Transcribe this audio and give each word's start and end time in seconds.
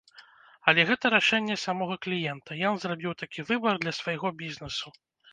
Але 0.71 0.83
гэта 0.91 1.09
рашэнне 1.15 1.57
самога 1.63 1.97
кліента, 2.05 2.57
ён 2.69 2.79
зрабіў 2.85 3.13
такі 3.21 3.45
выбар 3.51 3.75
для 3.83 3.93
свайго 3.99 4.31
бізнэсу. 4.41 4.87